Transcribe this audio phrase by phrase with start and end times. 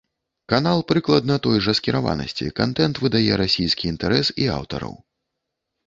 [0.53, 4.93] Канал прыкладна той жа скіраванасці, кантэнт выдае расійскі інтарэс і аўтараў.